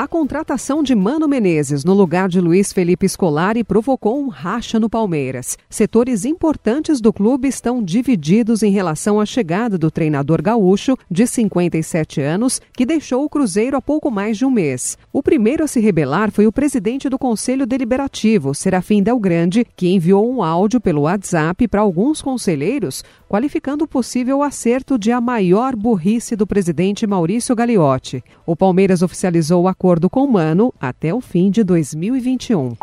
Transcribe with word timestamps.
A 0.00 0.06
contratação 0.06 0.80
de 0.80 0.94
Mano 0.94 1.26
Menezes 1.26 1.82
no 1.82 1.92
lugar 1.92 2.28
de 2.28 2.40
Luiz 2.40 2.72
Felipe 2.72 3.08
Scolari 3.08 3.64
provocou 3.64 4.22
um 4.22 4.28
racha 4.28 4.78
no 4.78 4.88
Palmeiras. 4.88 5.58
Setores 5.68 6.24
importantes 6.24 7.00
do 7.00 7.12
clube 7.12 7.48
estão 7.48 7.82
divididos 7.82 8.62
em 8.62 8.70
relação 8.70 9.18
à 9.20 9.26
chegada 9.26 9.76
do 9.76 9.90
treinador 9.90 10.40
gaúcho, 10.40 10.96
de 11.10 11.26
57 11.26 12.20
anos, 12.20 12.62
que 12.72 12.86
deixou 12.86 13.24
o 13.24 13.28
Cruzeiro 13.28 13.76
há 13.76 13.82
pouco 13.82 14.08
mais 14.08 14.38
de 14.38 14.44
um 14.44 14.52
mês. 14.52 14.96
O 15.12 15.20
primeiro 15.20 15.64
a 15.64 15.66
se 15.66 15.80
rebelar 15.80 16.30
foi 16.30 16.46
o 16.46 16.52
presidente 16.52 17.08
do 17.08 17.18
Conselho 17.18 17.66
Deliberativo, 17.66 18.54
Serafim 18.54 19.02
Del 19.02 19.18
Grande, 19.18 19.66
que 19.74 19.88
enviou 19.88 20.32
um 20.32 20.44
áudio 20.44 20.80
pelo 20.80 21.02
WhatsApp 21.02 21.66
para 21.66 21.80
alguns 21.80 22.22
conselheiros, 22.22 23.02
qualificando 23.28 23.82
o 23.82 23.88
possível 23.88 24.44
acerto 24.44 24.96
de 24.96 25.10
a 25.10 25.20
maior 25.20 25.74
burrice 25.74 26.36
do 26.36 26.46
presidente 26.46 27.04
Maurício 27.04 27.56
Gagliotti. 27.56 28.22
O 28.46 28.54
Palmeiras 28.54 29.02
oficializou 29.02 29.64
o 29.64 29.68
acordo 29.68 29.87
acordo 29.88 30.10
com 30.10 30.22
o 30.22 30.30
Mano 30.30 30.74
até 30.78 31.14
o 31.14 31.20
fim 31.20 31.50
de 31.50 31.64
2021. 31.64 32.76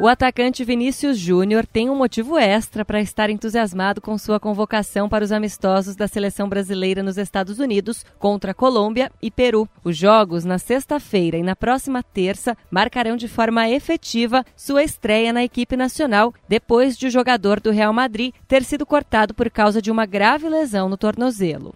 O 0.00 0.06
atacante 0.06 0.62
Vinícius 0.62 1.18
Júnior 1.18 1.66
tem 1.66 1.90
um 1.90 1.96
motivo 1.96 2.38
extra 2.38 2.84
para 2.84 3.00
estar 3.00 3.28
entusiasmado 3.28 4.00
com 4.00 4.16
sua 4.16 4.38
convocação 4.38 5.08
para 5.08 5.24
os 5.24 5.32
amistosos 5.32 5.96
da 5.96 6.06
seleção 6.06 6.48
brasileira 6.48 7.02
nos 7.02 7.18
Estados 7.18 7.58
Unidos 7.58 8.06
contra 8.20 8.54
Colômbia 8.54 9.10
e 9.20 9.32
Peru. 9.32 9.68
Os 9.82 9.96
jogos, 9.96 10.44
na 10.44 10.60
sexta-feira 10.60 11.36
e 11.36 11.42
na 11.42 11.56
próxima 11.56 12.04
terça, 12.04 12.56
marcarão 12.70 13.16
de 13.16 13.26
forma 13.26 13.68
efetiva 13.68 14.44
sua 14.56 14.84
estreia 14.84 15.32
na 15.32 15.42
equipe 15.42 15.76
nacional, 15.76 16.32
depois 16.48 16.96
de 16.96 17.08
o 17.08 17.10
jogador 17.10 17.58
do 17.58 17.72
Real 17.72 17.92
Madrid 17.92 18.32
ter 18.46 18.62
sido 18.62 18.86
cortado 18.86 19.34
por 19.34 19.50
causa 19.50 19.82
de 19.82 19.90
uma 19.90 20.06
grave 20.06 20.48
lesão 20.48 20.88
no 20.88 20.96
tornozelo. 20.96 21.74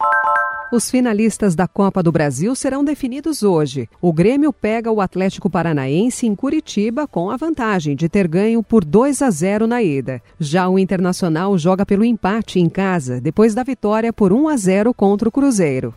Os 0.73 0.91
finalistas 0.91 1.55
da 1.55 1.69
Copa 1.69 2.03
do 2.03 2.11
Brasil 2.11 2.55
serão 2.55 2.83
definidos 2.83 3.42
hoje. 3.42 3.87
O 4.01 4.11
Grêmio 4.11 4.55
pega 4.55 4.91
o 4.91 5.03
Atlético 5.03 5.51
Paranaense 5.51 6.27
em 6.27 6.34
Curitiba 6.34 7.06
com 7.06 7.31
a 7.31 7.37
vantagem 7.37 7.95
de 7.95 8.09
ter 8.09 8.27
ganho 8.27 8.62
por 8.62 8.83
2 8.83 9.20
a 9.20 9.29
0 9.29 9.67
na 9.67 9.83
ida. 9.83 10.23
Já 10.41 10.67
o 10.70 10.79
Internacional 10.79 11.59
joga 11.59 11.84
pelo 11.84 12.03
empate 12.03 12.59
em 12.59 12.70
casa, 12.70 13.20
depois 13.20 13.55
da 13.55 13.62
vitória 13.62 14.14
por 14.14 14.33
1 14.33 14.48
a 14.48 14.56
0 14.56 14.95
contra 14.95 15.29
o 15.29 15.33
Cruzeiro. 15.33 15.92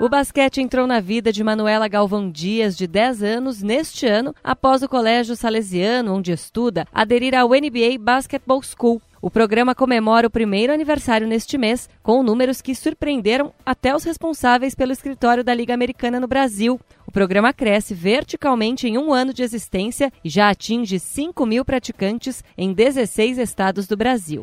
O 0.00 0.08
basquete 0.08 0.60
entrou 0.60 0.88
na 0.88 0.98
vida 0.98 1.32
de 1.32 1.44
Manuela 1.44 1.86
Galvão 1.86 2.28
Dias, 2.28 2.76
de 2.76 2.84
10 2.84 3.22
anos, 3.22 3.62
neste 3.62 4.06
ano, 4.06 4.34
após 4.42 4.82
o 4.82 4.88
Colégio 4.88 5.36
Salesiano, 5.36 6.12
onde 6.12 6.32
estuda, 6.32 6.84
aderir 6.92 7.32
ao 7.32 7.50
NBA 7.50 7.96
Basketball 8.00 8.60
School. 8.60 9.00
O 9.22 9.30
programa 9.30 9.72
comemora 9.72 10.26
o 10.26 10.30
primeiro 10.30 10.72
aniversário 10.72 11.28
neste 11.28 11.56
mês, 11.56 11.88
com 12.02 12.24
números 12.24 12.60
que 12.60 12.74
surpreenderam 12.74 13.54
até 13.64 13.94
os 13.94 14.02
responsáveis 14.02 14.74
pelo 14.74 14.92
escritório 14.92 15.44
da 15.44 15.54
Liga 15.54 15.72
Americana 15.72 16.18
no 16.18 16.26
Brasil. 16.26 16.78
O 17.06 17.12
programa 17.12 17.52
cresce 17.52 17.94
verticalmente 17.94 18.88
em 18.88 18.98
um 18.98 19.12
ano 19.12 19.32
de 19.32 19.44
existência 19.44 20.12
e 20.24 20.28
já 20.28 20.50
atinge 20.50 20.98
5 20.98 21.46
mil 21.46 21.64
praticantes 21.64 22.42
em 22.58 22.72
16 22.72 23.38
estados 23.38 23.86
do 23.86 23.96
Brasil. 23.96 24.42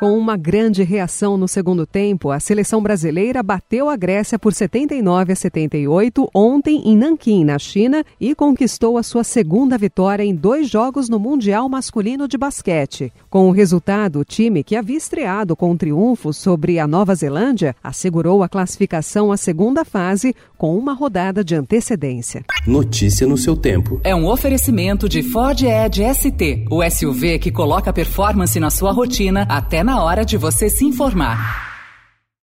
Com 0.00 0.16
uma 0.16 0.34
grande 0.34 0.82
reação 0.82 1.36
no 1.36 1.46
segundo 1.46 1.84
tempo, 1.84 2.30
a 2.30 2.40
seleção 2.40 2.82
brasileira 2.82 3.42
bateu 3.42 3.90
a 3.90 3.96
Grécia 3.96 4.38
por 4.38 4.54
79 4.54 5.34
a 5.34 5.36
78 5.36 6.26
ontem 6.34 6.80
em 6.86 6.96
Nanquim, 6.96 7.44
na 7.44 7.58
China, 7.58 8.02
e 8.18 8.34
conquistou 8.34 8.96
a 8.96 9.02
sua 9.02 9.22
segunda 9.22 9.76
vitória 9.76 10.24
em 10.24 10.34
dois 10.34 10.70
jogos 10.70 11.10
no 11.10 11.18
Mundial 11.18 11.68
Masculino 11.68 12.26
de 12.26 12.38
Basquete. 12.38 13.12
Com 13.28 13.50
o 13.50 13.52
resultado, 13.52 14.20
o 14.20 14.24
time, 14.24 14.64
que 14.64 14.74
havia 14.74 14.96
estreado 14.96 15.54
com 15.54 15.72
um 15.72 15.76
triunfo 15.76 16.32
sobre 16.32 16.78
a 16.78 16.86
Nova 16.86 17.14
Zelândia, 17.14 17.76
assegurou 17.84 18.42
a 18.42 18.48
classificação 18.48 19.30
à 19.30 19.36
segunda 19.36 19.84
fase 19.84 20.34
com 20.56 20.78
uma 20.78 20.94
rodada 20.94 21.44
de 21.44 21.54
antecedência. 21.54 22.42
Notícia 22.66 23.26
no 23.26 23.36
seu 23.36 23.54
tempo. 23.54 24.00
É 24.02 24.14
um 24.14 24.26
oferecimento 24.26 25.10
de 25.10 25.22
Ford 25.22 25.60
Edge 25.62 26.02
ST, 26.14 26.64
o 26.70 26.82
SUV 26.88 27.38
que 27.38 27.52
coloca 27.52 27.92
performance 27.92 28.58
na 28.58 28.70
sua 28.70 28.92
rotina 28.92 29.46
até 29.46 29.82
na 29.82 29.89
na 29.90 30.04
hora 30.04 30.24
de 30.24 30.36
você 30.36 30.70
se 30.70 30.84
informar. 30.84 31.69